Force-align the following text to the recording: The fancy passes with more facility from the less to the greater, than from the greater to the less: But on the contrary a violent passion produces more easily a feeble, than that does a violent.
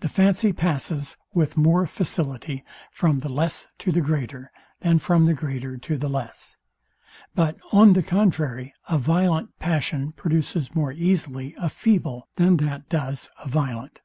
The 0.00 0.10
fancy 0.10 0.52
passes 0.52 1.16
with 1.32 1.56
more 1.56 1.86
facility 1.86 2.62
from 2.90 3.20
the 3.20 3.30
less 3.30 3.68
to 3.78 3.90
the 3.90 4.02
greater, 4.02 4.52
than 4.80 4.98
from 4.98 5.24
the 5.24 5.32
greater 5.32 5.78
to 5.78 5.96
the 5.96 6.10
less: 6.10 6.58
But 7.34 7.56
on 7.72 7.94
the 7.94 8.02
contrary 8.02 8.74
a 8.86 8.98
violent 8.98 9.58
passion 9.58 10.12
produces 10.12 10.74
more 10.74 10.92
easily 10.92 11.54
a 11.58 11.70
feeble, 11.70 12.28
than 12.36 12.58
that 12.58 12.90
does 12.90 13.30
a 13.42 13.48
violent. 13.48 14.02